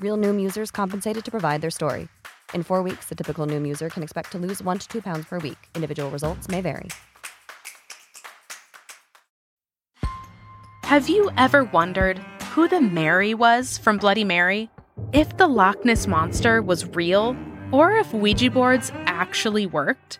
Real 0.00 0.16
Noom 0.16 0.40
users 0.40 0.70
compensated 0.70 1.24
to 1.26 1.30
provide 1.30 1.60
their 1.60 1.70
story. 1.70 2.08
In 2.54 2.62
four 2.62 2.82
weeks, 2.82 3.06
the 3.06 3.14
typical 3.14 3.46
Noom 3.46 3.68
user 3.68 3.90
can 3.90 4.02
expect 4.02 4.32
to 4.32 4.38
lose 4.38 4.62
one 4.62 4.78
to 4.78 4.88
two 4.88 5.02
pounds 5.02 5.26
per 5.26 5.38
week. 5.38 5.58
Individual 5.74 6.10
results 6.10 6.48
may 6.48 6.62
vary. 6.62 6.88
Have 10.84 11.08
you 11.08 11.30
ever 11.36 11.64
wondered 11.64 12.18
who 12.54 12.66
the 12.66 12.80
Mary 12.80 13.34
was 13.34 13.78
from 13.78 13.98
Bloody 13.98 14.24
Mary? 14.24 14.70
If 15.12 15.36
the 15.36 15.46
Loch 15.46 15.84
Ness 15.84 16.06
Monster 16.06 16.62
was 16.62 16.86
real, 16.86 17.36
or 17.70 17.92
if 17.92 18.12
Ouija 18.12 18.50
boards 18.50 18.90
actually 19.06 19.66
worked? 19.66 20.18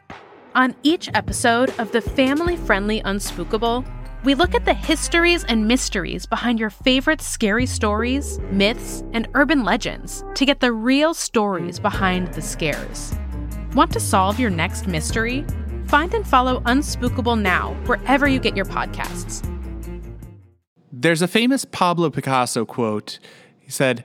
On 0.54 0.76
each 0.82 1.08
episode 1.14 1.72
of 1.78 1.90
the 1.90 2.00
family 2.00 2.56
friendly 2.56 3.00
Unspookable, 3.00 3.84
we 4.24 4.34
look 4.34 4.54
at 4.54 4.64
the 4.64 4.74
histories 4.74 5.44
and 5.44 5.66
mysteries 5.66 6.26
behind 6.26 6.60
your 6.60 6.70
favorite 6.70 7.22
scary 7.22 7.66
stories, 7.66 8.38
myths, 8.50 9.02
and 9.12 9.28
urban 9.34 9.64
legends 9.64 10.24
to 10.34 10.44
get 10.44 10.60
the 10.60 10.72
real 10.72 11.14
stories 11.14 11.78
behind 11.78 12.32
the 12.34 12.42
scares. 12.42 13.14
Want 13.74 13.92
to 13.92 14.00
solve 14.00 14.38
your 14.38 14.50
next 14.50 14.86
mystery? 14.86 15.46
Find 15.86 16.12
and 16.12 16.26
follow 16.26 16.60
Unspookable 16.60 17.40
now 17.40 17.74
wherever 17.86 18.28
you 18.28 18.38
get 18.38 18.56
your 18.56 18.66
podcasts. 18.66 19.46
There's 20.92 21.22
a 21.22 21.28
famous 21.28 21.64
Pablo 21.64 22.10
Picasso 22.10 22.66
quote. 22.66 23.18
He 23.58 23.70
said, 23.70 24.04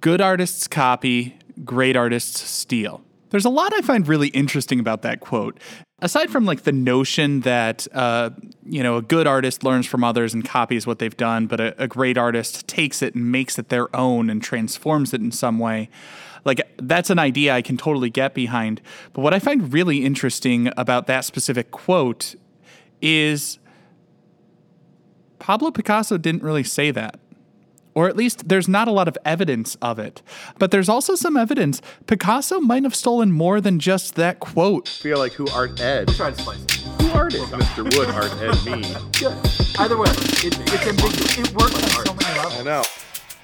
Good 0.00 0.20
artists 0.20 0.68
copy, 0.68 1.38
great 1.64 1.96
artists 1.96 2.40
steal. 2.40 3.02
There's 3.34 3.44
a 3.44 3.50
lot 3.50 3.74
I 3.74 3.80
find 3.80 4.06
really 4.06 4.28
interesting 4.28 4.78
about 4.78 5.02
that 5.02 5.18
quote. 5.18 5.58
Aside 5.98 6.30
from 6.30 6.44
like 6.44 6.62
the 6.62 6.70
notion 6.70 7.40
that 7.40 7.84
uh, 7.92 8.30
you 8.64 8.80
know 8.80 8.98
a 8.98 9.02
good 9.02 9.26
artist 9.26 9.64
learns 9.64 9.86
from 9.86 10.04
others 10.04 10.34
and 10.34 10.44
copies 10.44 10.86
what 10.86 11.00
they've 11.00 11.16
done, 11.16 11.48
but 11.48 11.58
a, 11.58 11.82
a 11.82 11.88
great 11.88 12.16
artist 12.16 12.68
takes 12.68 13.02
it 13.02 13.16
and 13.16 13.32
makes 13.32 13.58
it 13.58 13.70
their 13.70 13.94
own 13.96 14.30
and 14.30 14.40
transforms 14.40 15.12
it 15.12 15.20
in 15.20 15.32
some 15.32 15.58
way, 15.58 15.90
like 16.44 16.60
that's 16.76 17.10
an 17.10 17.18
idea 17.18 17.52
I 17.52 17.60
can 17.60 17.76
totally 17.76 18.08
get 18.08 18.34
behind. 18.34 18.80
But 19.14 19.22
what 19.22 19.34
I 19.34 19.40
find 19.40 19.72
really 19.72 20.04
interesting 20.04 20.70
about 20.76 21.08
that 21.08 21.24
specific 21.24 21.72
quote 21.72 22.36
is 23.02 23.58
Pablo 25.40 25.72
Picasso 25.72 26.18
didn't 26.18 26.44
really 26.44 26.62
say 26.62 26.92
that. 26.92 27.18
Or 27.94 28.08
at 28.08 28.16
least 28.16 28.48
there's 28.48 28.68
not 28.68 28.88
a 28.88 28.90
lot 28.90 29.08
of 29.08 29.16
evidence 29.24 29.76
of 29.76 29.98
it. 29.98 30.22
But 30.58 30.70
there's 30.70 30.88
also 30.88 31.14
some 31.14 31.36
evidence 31.36 31.80
Picasso 32.06 32.60
might 32.60 32.82
have 32.82 32.94
stolen 32.94 33.32
more 33.32 33.60
than 33.60 33.78
just 33.78 34.16
that 34.16 34.40
quote. 34.40 34.88
feel 34.88 35.18
like 35.18 35.32
who 35.32 35.48
art 35.48 35.80
Ed? 35.80 36.08
We'll 36.08 36.16
try 36.16 36.30
to 36.30 36.42
spice 36.42 36.62
it. 36.64 36.72
Who 37.02 37.10
art 37.10 37.34
Ed? 37.34 37.40
Mr. 37.40 37.96
Wood 37.96 38.08
art 38.10 38.32
Ed 38.42 38.64
me. 38.64 38.82
Good. 39.18 39.36
Either 39.78 39.96
way, 39.96 40.10
it, 40.10 40.58
it's 40.58 40.86
ambiguous. 40.86 41.38
It 41.38 41.54
works 41.54 41.74
on 41.74 42.06
so 42.06 42.14
many 42.14 42.38
levels. 42.38 42.60
I 42.60 42.62
know. 42.62 42.82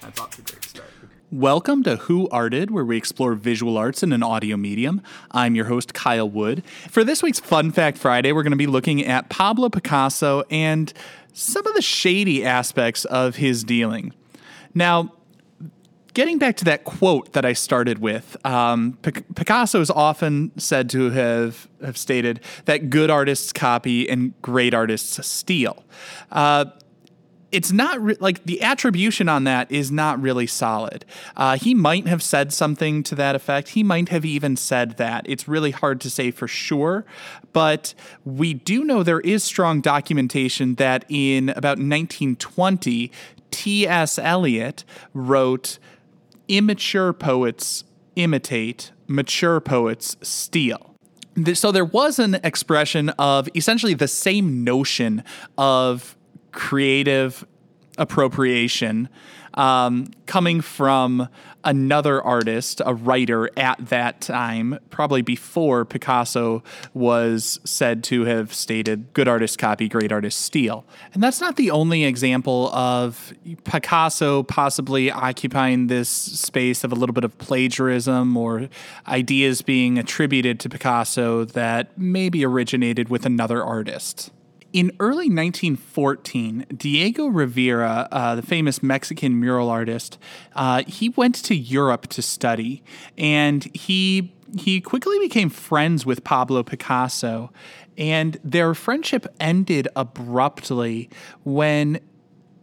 That's 0.01 0.21
off 0.21 0.31
to 0.31 0.43
a 0.43 0.45
great 0.45 0.65
start. 0.65 0.87
Welcome 1.33 1.85
to 1.85 1.95
Who 1.95 2.29
Arted, 2.31 2.73
where 2.73 2.85
we 2.85 2.97
explore 2.97 3.35
visual 3.35 3.79
arts 3.79 4.03
in 4.03 4.13
an 4.13 4.21
audio 4.21 4.57
medium. 4.57 5.01
I'm 5.31 5.55
your 5.55 5.67
host, 5.67 5.95
Kyle 5.95 6.29
Wood. 6.29 6.65
For 6.89 7.05
this 7.05 7.23
week's 7.23 7.39
Fun 7.39 7.71
Fact 7.71 7.99
Friday, 7.99 8.33
we're 8.33 8.43
going 8.43 8.51
to 8.51 8.57
be 8.57 8.67
looking 8.67 9.07
at 9.07 9.29
Pablo 9.29 9.69
Picasso 9.69 10.43
and 10.51 10.93
some 11.33 11.65
of 11.69 11.75
the 11.75 11.83
shady 11.83 12.45
aspects 12.45 13.05
of 13.05 13.37
his 13.37 13.63
dealing. 13.63 14.13
Now, 14.75 15.13
getting 16.15 16.39
back 16.39 16.57
to 16.57 16.65
that 16.65 16.85
quote 16.85 17.33
that 17.33 17.45
I 17.45 17.53
started 17.53 17.99
with, 17.99 18.37
um, 18.45 18.99
P- 19.03 19.13
Picasso 19.35 19.81
is 19.81 19.91
often 19.91 20.53
said 20.59 20.91
to 20.91 21.11
have, 21.11 21.69
have 21.83 21.97
stated 21.97 22.41
that 22.65 22.91
good 22.91 23.11
artists 23.11 23.53
copy 23.53 24.09
and 24.09 24.41
great 24.43 24.75
artists 24.75 25.25
steal. 25.27 25.85
Uh, 26.31 26.67
it's 27.53 27.73
not 27.73 28.01
re- 28.01 28.17
like 28.21 28.45
the 28.45 28.63
attribution 28.63 29.29
on 29.29 29.45
that 29.45 29.71
is 29.71 29.91
not 29.91 30.21
really 30.21 30.47
solid. 30.47 31.05
Uh, 31.37 31.57
he 31.57 31.75
might 31.75 32.07
have 32.07 32.23
said 32.23 32.53
something 32.53 33.03
to 33.05 33.15
that 33.17 33.35
effect. 33.35 33.71
He 33.71 33.83
might 33.83 34.09
have 34.11 34.25
even 34.25 34.57
said 34.57 34.97
that. 34.99 35.25
It's 35.29 35.49
really 35.49 35.73
hard 35.73 36.01
to 36.03 36.11
say 36.11 36.31
for 36.31 36.47
sure, 36.47 37.05
but 37.53 37.95
we 38.25 38.55
do 38.55 38.85
know 38.85 39.03
there 39.03 39.21
is 39.21 39.43
strong 39.43 39.81
documentation 39.81 40.77
that 40.77 41.05
in 41.09 41.49
about 41.51 41.79
1920, 41.79 43.11
T.S. 43.51 44.19
Eliot 44.19 44.85
wrote, 45.15 45.79
Immature 46.49 47.13
poets 47.13 47.85
imitate, 48.17 48.93
mature 49.07 49.61
poets 49.61 50.17
steal. 50.23 50.95
So 51.55 51.71
there 51.71 51.85
was 51.85 52.19
an 52.19 52.37
expression 52.43 53.11
of 53.11 53.49
essentially 53.55 53.95
the 53.95 54.09
same 54.09 54.65
notion 54.65 55.23
of 55.57 56.17
creative 56.53 57.47
appropriation 58.01 59.09
um, 59.55 60.07
coming 60.27 60.61
from 60.61 61.29
another 61.65 62.23
artist, 62.23 62.81
a 62.87 62.95
writer 62.95 63.51
at 63.59 63.89
that 63.89 64.21
time, 64.21 64.79
probably 64.89 65.21
before 65.21 65.85
Picasso 65.85 66.63
was 66.95 67.61
said 67.65 68.03
to 68.05 68.25
have 68.25 68.55
stated, 68.55 69.13
good 69.13 69.29
artists 69.29 69.57
copy, 69.57 69.89
great 69.89 70.13
artists 70.13 70.43
steal. 70.43 70.85
And 71.13 71.23
that's 71.23 71.41
not 71.41 71.57
the 71.57 71.71
only 71.71 72.05
example 72.05 72.69
of 72.71 73.35
Picasso 73.65 74.43
possibly 74.45 75.11
occupying 75.11 75.89
this 75.89 76.09
space 76.09 76.83
of 76.83 76.93
a 76.93 76.95
little 76.95 77.13
bit 77.13 77.25
of 77.25 77.37
plagiarism 77.39 78.37
or 78.37 78.69
ideas 79.07 79.61
being 79.61 79.99
attributed 79.99 80.61
to 80.61 80.69
Picasso 80.69 81.45
that 81.45 81.99
maybe 81.99 82.45
originated 82.45 83.11
with 83.11 83.27
another 83.27 83.63
artist. 83.63 84.31
In 84.73 84.93
early 85.01 85.29
1914, 85.29 86.67
Diego 86.77 87.27
Rivera, 87.27 88.07
uh, 88.13 88.37
the 88.37 88.43
famous 88.43 88.83
Mexican 88.83 89.41
mural 89.41 89.69
artist, 89.69 90.17
uh, 90.55 90.85
he 90.87 91.09
went 91.09 91.35
to 91.45 91.57
Europe 91.57 92.07
to 92.09 92.23
study, 92.23 92.83
and 93.19 93.69
he 93.75 94.33
he 94.57 94.81
quickly 94.81 95.19
became 95.21 95.49
friends 95.49 96.05
with 96.05 96.25
Pablo 96.25 96.63
Picasso, 96.63 97.53
and 97.97 98.39
their 98.45 98.75
friendship 98.75 99.27
ended 99.39 99.87
abruptly 99.95 101.09
when 101.45 102.01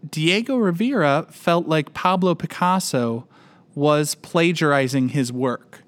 Diego 0.09 0.57
Rivera 0.57 1.27
felt 1.29 1.67
like 1.67 1.93
Pablo 1.93 2.35
Picasso 2.35 3.27
was 3.75 4.15
plagiarizing 4.15 5.09
his 5.09 5.31
work. 5.31 5.83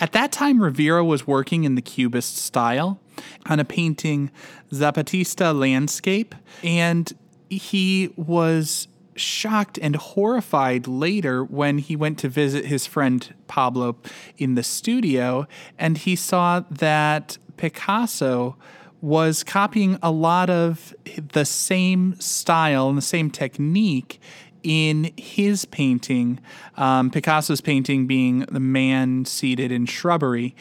At 0.00 0.12
that 0.12 0.30
time, 0.30 0.62
Rivera 0.62 1.04
was 1.04 1.26
working 1.26 1.64
in 1.64 1.74
the 1.74 1.82
Cubist 1.82 2.36
style 2.36 3.00
on 3.46 3.58
a 3.58 3.64
painting 3.64 4.30
Zapatista 4.70 5.58
landscape, 5.58 6.34
and 6.62 7.12
he 7.48 8.12
was 8.16 8.88
shocked 9.16 9.78
and 9.82 9.96
horrified 9.96 10.86
later 10.86 11.42
when 11.42 11.78
he 11.78 11.96
went 11.96 12.18
to 12.20 12.28
visit 12.28 12.66
his 12.66 12.86
friend 12.86 13.34
Pablo 13.48 13.96
in 14.36 14.54
the 14.54 14.62
studio 14.62 15.46
and 15.76 15.98
he 15.98 16.14
saw 16.14 16.60
that 16.70 17.36
Picasso 17.56 18.56
was 19.00 19.44
copying 19.44 19.98
a 20.02 20.10
lot 20.10 20.50
of 20.50 20.94
the 21.32 21.44
same 21.44 22.14
style 22.20 22.88
and 22.88 22.98
the 22.98 23.02
same 23.02 23.30
technique 23.30 24.20
in 24.62 25.12
his 25.16 25.64
painting, 25.64 26.40
um, 26.76 27.10
Picasso's 27.10 27.60
painting 27.60 28.06
being 28.06 28.40
the 28.50 28.60
man 28.60 29.24
seated 29.24 29.72
in 29.72 29.86
shrubbery. 29.86 30.54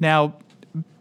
Now, 0.00 0.34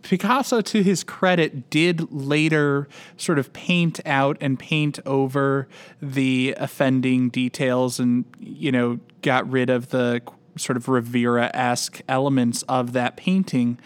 Picasso, 0.01 0.61
to 0.61 0.83
his 0.83 1.03
credit, 1.03 1.69
did 1.69 2.11
later 2.11 2.87
sort 3.17 3.39
of 3.39 3.53
paint 3.53 3.99
out 4.05 4.37
and 4.41 4.57
paint 4.57 4.99
over 5.05 5.67
the 6.01 6.55
offending 6.57 7.29
details 7.29 7.99
and, 7.99 8.25
you 8.39 8.71
know, 8.71 8.99
got 9.21 9.49
rid 9.49 9.69
of 9.69 9.89
the 9.89 10.21
sort 10.57 10.75
of 10.77 10.89
Rivera 10.89 11.51
esque 11.53 12.01
elements 12.09 12.63
of 12.63 12.93
that 12.93 13.15
painting. 13.15 13.79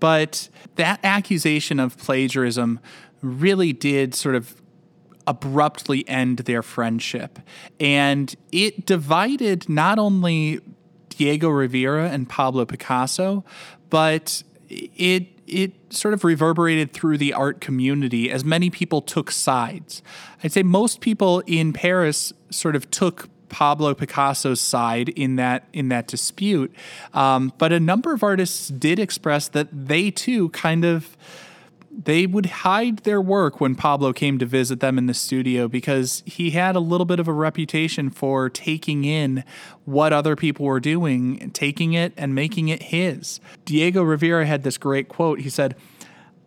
But 0.00 0.48
that 0.76 1.00
accusation 1.04 1.78
of 1.78 1.96
plagiarism 1.96 2.80
really 3.22 3.72
did 3.72 4.14
sort 4.14 4.34
of 4.34 4.59
abruptly 5.26 6.08
end 6.08 6.38
their 6.40 6.62
friendship. 6.62 7.38
And 7.78 8.34
it 8.52 8.86
divided 8.86 9.68
not 9.68 9.98
only 9.98 10.60
Diego 11.10 11.48
Rivera 11.48 12.08
and 12.08 12.28
Pablo 12.28 12.64
Picasso, 12.64 13.44
but 13.90 14.42
it 14.68 15.26
it 15.46 15.72
sort 15.92 16.14
of 16.14 16.22
reverberated 16.22 16.92
through 16.92 17.18
the 17.18 17.32
art 17.32 17.60
community 17.60 18.30
as 18.30 18.44
many 18.44 18.70
people 18.70 19.02
took 19.02 19.30
sides. 19.32 20.00
I'd 20.44 20.52
say 20.52 20.62
most 20.62 21.00
people 21.00 21.40
in 21.40 21.72
Paris 21.72 22.32
sort 22.50 22.76
of 22.76 22.88
took 22.90 23.28
Pablo 23.48 23.94
Picasso's 23.94 24.60
side 24.60 25.08
in 25.10 25.34
that 25.36 25.66
in 25.72 25.88
that 25.88 26.06
dispute, 26.06 26.72
um, 27.12 27.52
but 27.58 27.72
a 27.72 27.80
number 27.80 28.14
of 28.14 28.22
artists 28.22 28.68
did 28.68 28.98
express 28.98 29.48
that 29.48 29.68
they 29.72 30.10
too 30.10 30.50
kind 30.50 30.84
of 30.84 31.16
they 31.90 32.26
would 32.26 32.46
hide 32.46 32.98
their 32.98 33.20
work 33.20 33.60
when 33.60 33.74
Pablo 33.74 34.12
came 34.12 34.38
to 34.38 34.46
visit 34.46 34.80
them 34.80 34.96
in 34.96 35.06
the 35.06 35.14
studio 35.14 35.66
because 35.66 36.22
he 36.24 36.50
had 36.50 36.76
a 36.76 36.80
little 36.80 37.04
bit 37.04 37.18
of 37.18 37.26
a 37.26 37.32
reputation 37.32 38.10
for 38.10 38.48
taking 38.48 39.04
in 39.04 39.42
what 39.84 40.12
other 40.12 40.36
people 40.36 40.66
were 40.66 40.80
doing, 40.80 41.50
taking 41.50 41.92
it 41.92 42.12
and 42.16 42.34
making 42.34 42.68
it 42.68 42.84
his. 42.84 43.40
Diego 43.64 44.02
Rivera 44.02 44.46
had 44.46 44.62
this 44.62 44.78
great 44.78 45.08
quote. 45.08 45.40
He 45.40 45.50
said, 45.50 45.74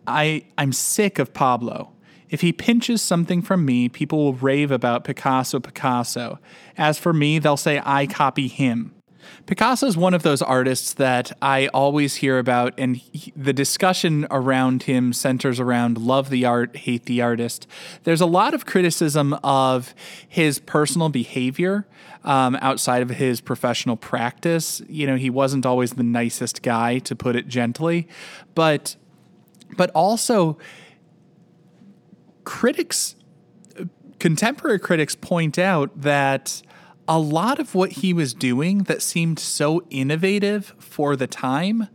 I, 0.06 0.44
I'm 0.56 0.72
sick 0.72 1.18
of 1.18 1.34
Pablo. 1.34 1.92
If 2.30 2.40
he 2.40 2.52
pinches 2.52 3.02
something 3.02 3.42
from 3.42 3.64
me, 3.64 3.88
people 3.88 4.18
will 4.18 4.34
rave 4.34 4.70
about 4.70 5.04
Picasso, 5.04 5.60
Picasso. 5.60 6.38
As 6.76 6.98
for 6.98 7.12
me, 7.12 7.38
they'll 7.38 7.56
say 7.56 7.82
I 7.84 8.06
copy 8.06 8.48
him. 8.48 8.94
Picasso 9.46 9.86
is 9.86 9.96
one 9.96 10.14
of 10.14 10.22
those 10.22 10.42
artists 10.42 10.94
that 10.94 11.36
I 11.42 11.68
always 11.68 12.16
hear 12.16 12.38
about, 12.38 12.74
and 12.78 12.96
he, 12.96 13.32
the 13.36 13.52
discussion 13.52 14.26
around 14.30 14.84
him 14.84 15.12
centers 15.12 15.60
around 15.60 15.98
love 15.98 16.30
the 16.30 16.44
art, 16.44 16.76
hate 16.76 17.06
the 17.06 17.22
artist. 17.22 17.66
There's 18.04 18.20
a 18.20 18.26
lot 18.26 18.54
of 18.54 18.66
criticism 18.66 19.34
of 19.44 19.94
his 20.28 20.58
personal 20.58 21.08
behavior 21.08 21.86
um, 22.24 22.56
outside 22.60 23.02
of 23.02 23.10
his 23.10 23.40
professional 23.40 23.96
practice. 23.96 24.82
You 24.88 25.06
know, 25.06 25.16
he 25.16 25.30
wasn't 25.30 25.66
always 25.66 25.92
the 25.92 26.02
nicest 26.02 26.62
guy, 26.62 26.98
to 27.00 27.14
put 27.14 27.36
it 27.36 27.48
gently, 27.48 28.08
but 28.54 28.96
but 29.76 29.90
also 29.90 30.58
critics, 32.44 33.16
contemporary 34.18 34.78
critics 34.78 35.14
point 35.14 35.58
out 35.58 35.90
that 36.00 36.62
a 37.06 37.18
lot 37.18 37.58
of 37.58 37.74
what 37.74 37.92
he 37.92 38.12
was 38.12 38.34
doing 38.34 38.84
that 38.84 39.02
seemed 39.02 39.38
so 39.38 39.82
innovative 39.90 40.74
for 40.78 41.16
the 41.16 41.26
time 41.26 41.88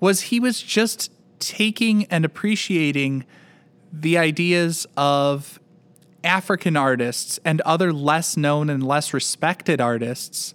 was 0.00 0.22
he 0.22 0.40
was 0.40 0.60
just 0.60 1.12
taking 1.38 2.04
and 2.06 2.24
appreciating 2.24 3.24
the 3.92 4.18
ideas 4.18 4.86
of 4.96 5.60
African 6.24 6.76
artists 6.76 7.38
and 7.44 7.60
other 7.62 7.92
less 7.92 8.36
known 8.36 8.70
and 8.70 8.82
less 8.82 9.14
respected 9.14 9.80
artists 9.80 10.54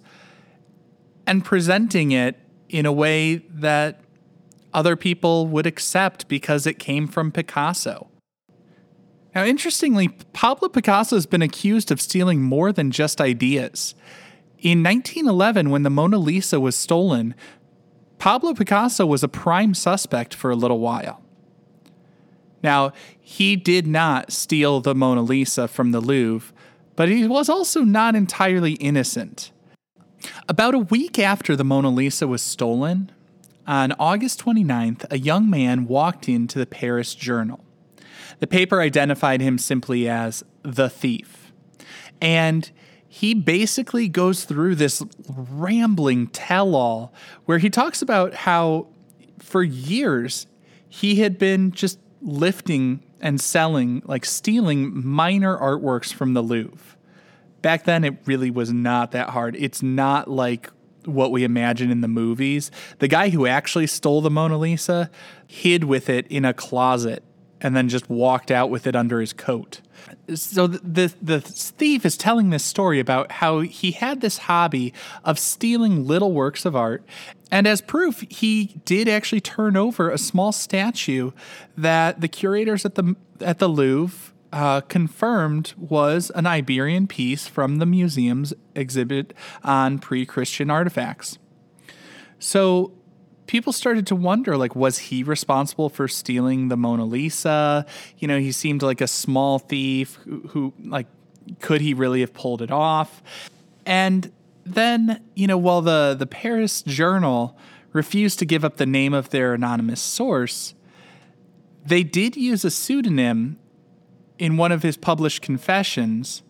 and 1.26 1.44
presenting 1.44 2.12
it 2.12 2.38
in 2.68 2.86
a 2.86 2.92
way 2.92 3.36
that 3.36 4.00
other 4.74 4.96
people 4.96 5.46
would 5.46 5.66
accept 5.66 6.28
because 6.28 6.66
it 6.66 6.78
came 6.78 7.06
from 7.06 7.32
Picasso. 7.32 8.08
Now, 9.34 9.44
interestingly, 9.44 10.08
Pablo 10.32 10.68
Picasso 10.68 11.16
has 11.16 11.26
been 11.26 11.42
accused 11.42 11.92
of 11.92 12.00
stealing 12.00 12.42
more 12.42 12.72
than 12.72 12.90
just 12.90 13.20
ideas. 13.20 13.94
In 14.58 14.82
1911, 14.82 15.70
when 15.70 15.84
the 15.84 15.90
Mona 15.90 16.18
Lisa 16.18 16.58
was 16.58 16.76
stolen, 16.76 17.34
Pablo 18.18 18.52
Picasso 18.54 19.06
was 19.06 19.22
a 19.22 19.28
prime 19.28 19.72
suspect 19.72 20.34
for 20.34 20.50
a 20.50 20.56
little 20.56 20.80
while. 20.80 21.22
Now, 22.62 22.92
he 23.18 23.56
did 23.56 23.86
not 23.86 24.32
steal 24.32 24.80
the 24.80 24.94
Mona 24.94 25.22
Lisa 25.22 25.66
from 25.68 25.92
the 25.92 26.00
Louvre, 26.00 26.52
but 26.96 27.08
he 27.08 27.26
was 27.26 27.48
also 27.48 27.82
not 27.82 28.14
entirely 28.14 28.72
innocent. 28.74 29.52
About 30.48 30.74
a 30.74 30.78
week 30.78 31.18
after 31.18 31.56
the 31.56 31.64
Mona 31.64 31.88
Lisa 31.88 32.26
was 32.26 32.42
stolen, 32.42 33.10
on 33.66 33.92
August 33.92 34.44
29th, 34.44 35.06
a 35.10 35.18
young 35.18 35.48
man 35.48 35.86
walked 35.86 36.28
into 36.28 36.58
the 36.58 36.66
Paris 36.66 37.14
Journal. 37.14 37.64
The 38.38 38.46
paper 38.46 38.80
identified 38.80 39.40
him 39.40 39.58
simply 39.58 40.08
as 40.08 40.44
the 40.62 40.88
thief. 40.88 41.52
And 42.20 42.70
he 43.08 43.34
basically 43.34 44.08
goes 44.08 44.44
through 44.44 44.76
this 44.76 45.02
rambling 45.28 46.28
tell 46.28 46.76
all 46.76 47.12
where 47.44 47.58
he 47.58 47.68
talks 47.68 48.02
about 48.02 48.34
how 48.34 48.86
for 49.40 49.62
years 49.62 50.46
he 50.88 51.16
had 51.16 51.38
been 51.38 51.72
just 51.72 51.98
lifting 52.22 53.02
and 53.20 53.40
selling, 53.40 54.02
like 54.06 54.24
stealing 54.24 55.06
minor 55.06 55.56
artworks 55.56 56.12
from 56.12 56.34
the 56.34 56.42
Louvre. 56.42 56.96
Back 57.62 57.84
then, 57.84 58.04
it 58.04 58.16
really 58.24 58.50
was 58.50 58.72
not 58.72 59.10
that 59.10 59.30
hard. 59.30 59.56
It's 59.56 59.82
not 59.82 60.30
like 60.30 60.70
what 61.04 61.30
we 61.30 61.44
imagine 61.44 61.90
in 61.90 62.00
the 62.00 62.08
movies. 62.08 62.70
The 62.98 63.08
guy 63.08 63.30
who 63.30 63.46
actually 63.46 63.86
stole 63.86 64.20
the 64.20 64.30
Mona 64.30 64.58
Lisa 64.58 65.10
hid 65.46 65.84
with 65.84 66.08
it 66.08 66.26
in 66.28 66.44
a 66.44 66.54
closet 66.54 67.24
and 67.60 67.76
then 67.76 67.88
just 67.88 68.08
walked 68.08 68.50
out 68.50 68.70
with 68.70 68.86
it 68.86 68.96
under 68.96 69.20
his 69.20 69.32
coat. 69.32 69.80
So 70.34 70.66
the, 70.66 71.12
the, 71.20 71.40
thief 71.40 72.06
is 72.06 72.16
telling 72.16 72.50
this 72.50 72.64
story 72.64 73.00
about 73.00 73.32
how 73.32 73.60
he 73.60 73.92
had 73.92 74.20
this 74.20 74.38
hobby 74.38 74.94
of 75.24 75.38
stealing 75.38 76.06
little 76.06 76.32
works 76.32 76.64
of 76.64 76.74
art, 76.74 77.04
and 77.50 77.66
as 77.66 77.80
proof, 77.80 78.24
he 78.30 78.80
did 78.84 79.08
actually 79.08 79.40
turn 79.40 79.76
over 79.76 80.10
a 80.10 80.18
small 80.18 80.52
statue 80.52 81.32
that 81.76 82.20
the 82.20 82.28
curators 82.28 82.84
at 82.84 82.94
the 82.94 83.16
at 83.40 83.58
the 83.58 83.68
Louvre 83.68 84.32
uh, 84.52 84.80
confirmed 84.82 85.74
was 85.76 86.30
an 86.34 86.46
Iberian 86.46 87.06
piece 87.06 87.46
from 87.46 87.76
the 87.76 87.86
museum's 87.86 88.52
exhibit 88.74 89.34
on 89.62 89.98
pre-Christian 89.98 90.70
artifacts. 90.70 91.38
So 92.38 92.92
people 93.50 93.72
started 93.72 94.06
to 94.06 94.14
wonder 94.14 94.56
like 94.56 94.76
was 94.76 94.98
he 94.98 95.24
responsible 95.24 95.88
for 95.88 96.06
stealing 96.06 96.68
the 96.68 96.76
Mona 96.76 97.04
Lisa? 97.04 97.84
You 98.18 98.28
know, 98.28 98.38
he 98.38 98.52
seemed 98.52 98.80
like 98.80 99.00
a 99.00 99.08
small 99.08 99.58
thief 99.58 100.14
who, 100.24 100.40
who 100.50 100.72
like 100.84 101.08
could 101.58 101.80
he 101.80 101.92
really 101.92 102.20
have 102.20 102.32
pulled 102.32 102.62
it 102.62 102.70
off? 102.70 103.20
And 103.84 104.30
then, 104.64 105.20
you 105.34 105.48
know, 105.48 105.58
while 105.58 105.82
the 105.82 106.14
the 106.16 106.26
Paris 106.26 106.82
Journal 106.82 107.58
refused 107.92 108.38
to 108.38 108.46
give 108.46 108.64
up 108.64 108.76
the 108.76 108.86
name 108.86 109.12
of 109.12 109.30
their 109.30 109.54
anonymous 109.54 110.00
source, 110.00 110.74
they 111.84 112.04
did 112.04 112.36
use 112.36 112.64
a 112.64 112.70
pseudonym 112.70 113.58
in 114.38 114.58
one 114.58 114.70
of 114.70 114.84
his 114.84 114.96
published 114.96 115.42
confessions, 115.42 116.44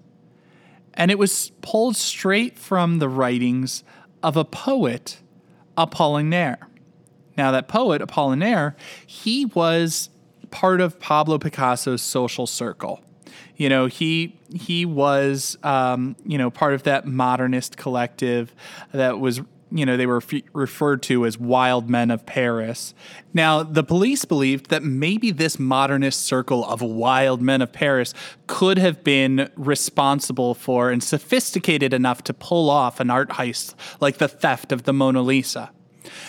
and 0.93 1.11
it 1.11 1.19
was 1.19 1.51
pulled 1.63 1.97
straight 1.97 2.59
from 2.59 2.99
the 2.99 3.09
writings 3.09 3.85
of 4.23 4.37
a 4.37 4.45
poet, 4.45 5.23
Apollinaire. 5.79 6.70
Now, 7.41 7.53
that 7.53 7.69
poet, 7.69 8.03
Apollinaire, 8.03 8.75
he 9.07 9.47
was 9.47 10.11
part 10.51 10.83
of 10.83 11.01
Pablo 11.01 11.39
Picasso's 11.39 12.03
social 12.03 12.47
circle. 12.47 13.01
You 13.57 13.71
know, 13.71 13.87
he 13.87 14.39
he 14.55 14.85
was 14.85 15.57
um, 15.63 16.17
you 16.27 16.37
know 16.37 16.51
part 16.51 16.75
of 16.75 16.83
that 16.83 17.07
modernist 17.07 17.79
collective 17.79 18.55
that 18.93 19.21
was 19.21 19.41
you 19.73 19.87
know 19.87 19.97
they 19.97 20.05
were 20.05 20.19
f- 20.19 20.43
referred 20.53 21.03
to 21.05 21.25
as 21.25 21.39
wild 21.39 21.89
men 21.89 22.11
of 22.11 22.27
Paris. 22.27 22.93
Now, 23.33 23.63
the 23.63 23.85
police 23.85 24.27
believed 24.27 24.69
that 24.69 24.83
maybe 24.83 25.31
this 25.31 25.59
modernist 25.59 26.21
circle 26.21 26.63
of 26.67 26.83
wild 26.83 27.41
men 27.41 27.63
of 27.63 27.73
Paris 27.73 28.13
could 28.49 28.77
have 28.77 29.03
been 29.03 29.49
responsible 29.57 30.53
for 30.53 30.91
and 30.91 31.03
sophisticated 31.03 31.95
enough 31.95 32.23
to 32.25 32.35
pull 32.35 32.69
off 32.69 33.01
an 33.01 33.09
art 33.09 33.31
heist 33.31 33.73
like 33.99 34.19
the 34.19 34.29
theft 34.29 34.73
of 34.73 34.83
the 34.83 34.93
Mona 34.93 35.23
Lisa. 35.23 35.71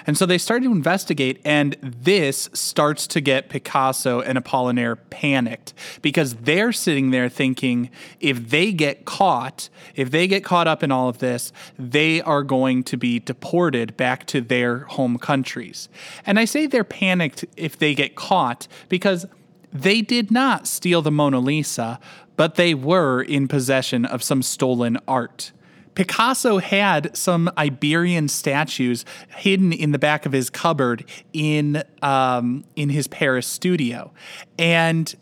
And 0.05 0.17
so 0.17 0.25
they 0.25 0.37
started 0.37 0.65
to 0.65 0.71
investigate, 0.71 1.39
and 1.45 1.77
this 1.81 2.49
starts 2.53 3.07
to 3.07 3.21
get 3.21 3.49
Picasso 3.49 4.21
and 4.21 4.37
Apollinaire 4.37 4.97
panicked 5.09 5.73
because 6.01 6.35
they're 6.35 6.71
sitting 6.71 7.11
there 7.11 7.29
thinking 7.29 7.89
if 8.19 8.49
they 8.49 8.71
get 8.71 9.05
caught, 9.05 9.69
if 9.95 10.11
they 10.11 10.27
get 10.27 10.43
caught 10.43 10.67
up 10.67 10.83
in 10.83 10.91
all 10.91 11.09
of 11.09 11.19
this, 11.19 11.51
they 11.77 12.21
are 12.21 12.43
going 12.43 12.83
to 12.83 12.97
be 12.97 13.19
deported 13.19 13.95
back 13.97 14.25
to 14.27 14.41
their 14.41 14.79
home 14.79 15.17
countries. 15.17 15.89
And 16.25 16.39
I 16.39 16.45
say 16.45 16.67
they're 16.67 16.83
panicked 16.83 17.45
if 17.57 17.77
they 17.77 17.95
get 17.95 18.15
caught 18.15 18.67
because 18.89 19.25
they 19.73 20.01
did 20.01 20.31
not 20.31 20.67
steal 20.67 21.01
the 21.01 21.11
Mona 21.11 21.39
Lisa, 21.39 21.99
but 22.35 22.55
they 22.55 22.73
were 22.73 23.21
in 23.21 23.47
possession 23.47 24.05
of 24.05 24.23
some 24.23 24.41
stolen 24.41 24.97
art. 25.07 25.51
Picasso 25.95 26.59
had 26.59 27.15
some 27.15 27.51
Iberian 27.57 28.27
statues 28.27 29.05
hidden 29.37 29.73
in 29.73 29.91
the 29.91 29.99
back 29.99 30.25
of 30.25 30.31
his 30.31 30.49
cupboard 30.49 31.05
in 31.33 31.83
um, 32.01 32.63
in 32.75 32.89
his 32.89 33.07
Paris 33.07 33.47
studio, 33.47 34.11
and 34.57 35.13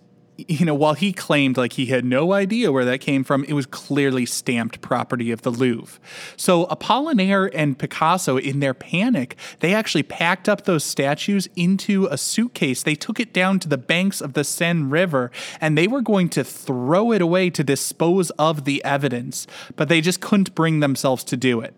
you 0.48 0.66
know, 0.66 0.74
while 0.74 0.94
he 0.94 1.12
claimed 1.12 1.58
like 1.58 1.74
he 1.74 1.88
had 1.88 2.06
no 2.06 2.34
idea 2.34 2.72
where 2.72 2.86
that 2.86 3.00
came 3.00 3.24
from, 3.24 3.44
it 3.46 3.54
was 3.54 3.66
clearly 3.66 4.26
stamped 4.26 4.82
property 4.82 5.32
of 5.32 5.42
the 5.42 5.50
Louvre. 5.50 6.00
So 6.38 6.66
Apollinaire 6.68 7.50
and 7.54 7.78
Picasso, 7.78 8.38
in 8.38 8.60
their 8.60 8.74
panic, 8.74 9.36
they 9.60 9.74
actually 9.74 10.04
packed 10.04 10.48
up 10.48 10.66
those 10.66 10.84
statues 10.84 11.48
into 11.56 12.08
a 12.08 12.18
suitcase. 12.18 12.84
They 12.84 12.96
took 12.96 13.20
it 13.20 13.34
down 13.34 13.60
to 13.60 13.68
the 13.68 13.78
banks 13.78 14.22
of 14.22 14.34
the 14.34 14.44
Seine 14.44 14.84
River 14.84 15.32
and 15.60 15.78
they 15.78 15.88
were 15.88 16.02
going 16.02 16.30
to 16.30 16.44
throw 16.44 17.12
it 17.12 17.22
away 17.22 17.50
to 17.50 17.64
dispose 17.64 18.30
of 18.32 18.66
the 18.66 18.84
evidence, 18.84 19.48
but 19.76 19.90
they 19.90 20.02
just 20.02 20.22
couldn't 20.22 20.56
bring 20.56 20.80
themselves 20.80 21.24
to 21.26 21.38
do 21.38 21.62
it. 21.62 21.76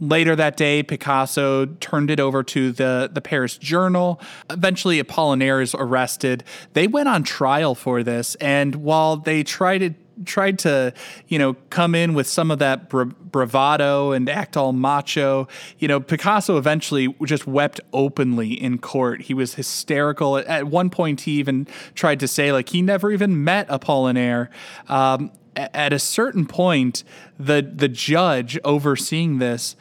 Later 0.00 0.36
that 0.36 0.56
day, 0.56 0.82
Picasso 0.82 1.66
turned 1.66 2.10
it 2.10 2.20
over 2.20 2.42
to 2.44 2.72
the, 2.72 3.10
the 3.12 3.20
Paris 3.20 3.58
Journal. 3.58 4.20
Eventually, 4.48 5.02
Apollinaire 5.02 5.62
is 5.62 5.74
arrested. 5.74 6.44
They 6.74 6.86
went 6.86 7.08
on 7.08 7.24
trial 7.24 7.74
for 7.74 8.02
this, 8.02 8.34
and 8.36 8.76
while 8.76 9.16
they 9.16 9.42
tried 9.42 9.78
to 9.78 9.94
tried 10.24 10.58
to, 10.60 10.92
you 11.28 11.38
know, 11.38 11.54
come 11.70 11.94
in 11.94 12.14
with 12.14 12.26
some 12.26 12.50
of 12.50 12.58
that 12.58 12.88
bra- 12.88 13.04
bravado 13.04 14.12
and 14.12 14.28
act 14.28 14.56
all 14.56 14.72
macho. 14.72 15.48
You 15.78 15.88
know, 15.88 16.00
Picasso 16.00 16.56
eventually 16.56 17.14
just 17.24 17.46
wept 17.46 17.80
openly 17.92 18.52
in 18.52 18.78
court. 18.78 19.22
He 19.22 19.34
was 19.34 19.54
hysterical. 19.54 20.38
At 20.38 20.66
one 20.66 20.90
point, 20.90 21.22
he 21.22 21.32
even 21.32 21.66
tried 21.94 22.20
to 22.20 22.28
say 22.28 22.52
like 22.52 22.70
he 22.70 22.82
never 22.82 23.10
even 23.12 23.44
met 23.44 23.68
Apollinaire. 23.68 24.48
Um, 24.88 25.30
at 25.58 25.92
a 25.92 25.98
certain 25.98 26.46
point, 26.46 27.04
the 27.38 27.62
the 27.62 27.88
judge 27.88 28.58
overseeing 28.64 29.38
this 29.38 29.76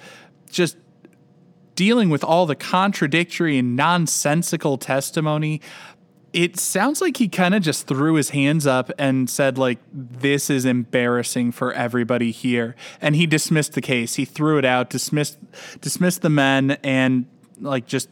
just 0.50 0.78
dealing 1.76 2.10
with 2.10 2.24
all 2.24 2.46
the 2.46 2.56
contradictory 2.56 3.58
and 3.58 3.76
nonsensical 3.76 4.78
testimony 4.78 5.62
it 6.34 6.60
sounds 6.60 7.02
like 7.02 7.18
he 7.18 7.28
kind 7.28 7.56
of 7.56 7.64
just 7.64 7.88
threw 7.88 8.16
his 8.16 8.30
hands 8.32 8.68
up 8.68 8.92
and 9.00 9.30
said 9.30 9.58
like 9.58 9.80
this 9.92 10.50
is 10.50 10.66
embarrassing 10.66 11.52
for 11.52 11.74
everybody 11.74 12.30
here. 12.32 12.76
And 13.02 13.16
he 13.16 13.26
dismissed 13.26 13.74
the 13.74 13.82
case. 13.82 14.16
He 14.16 14.26
threw 14.26 14.58
it 14.58 14.66
out 14.66 14.90
dismissed 14.90 15.40
dismissed 15.82 16.22
the 16.22 16.30
men 16.30 16.72
and 16.84 17.26
like 17.60 17.88
just 17.88 18.10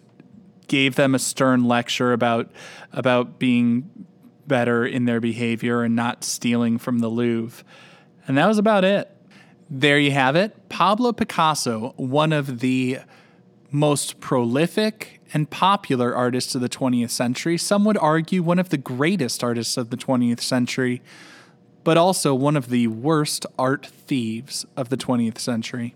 gave 0.68 0.96
them 0.96 1.14
a 1.14 1.20
stern 1.20 1.66
lecture 1.66 2.14
about 2.14 2.50
about 2.92 3.38
being 3.38 4.08
better 4.48 4.86
in 4.86 5.06
their 5.06 5.20
behavior 5.20 5.84
and 5.84 5.96
not 5.96 6.24
stealing 6.24 6.78
from 6.78 7.00
the 7.00 7.10
Louvre. 7.10 7.64
And 8.28 8.38
that 8.38 8.48
was 8.48 8.58
about 8.58 8.84
it. 8.84 9.10
There 9.70 10.00
you 10.00 10.12
have 10.12 10.36
it. 10.36 10.70
Pablo 10.70 11.12
Picasso, 11.14 11.94
one 11.98 12.32
of 12.32 12.60
the 12.60 13.00
most 13.72 14.20
prolific 14.20 15.20
and 15.34 15.50
popular 15.50 16.16
artists 16.16 16.56
of 16.56 16.62
the 16.62 16.70
20th 16.70 17.10
century. 17.10 17.58
Some 17.58 17.84
would 17.86 17.98
argue 17.98 18.42
one 18.42 18.60
of 18.60 18.70
the 18.70 18.78
greatest 18.78 19.44
artists 19.44 19.76
of 19.76 19.90
the 19.90 19.98
20th 19.98 20.40
century, 20.40 21.02
but 21.84 21.98
also 21.98 22.34
one 22.34 22.56
of 22.56 22.70
the 22.70 22.88
worst 22.88 23.46
art 23.60 23.86
thieves 23.86 24.66
of 24.78 24.90
the 24.90 24.98
20th 24.98 25.40
century. 25.40 25.96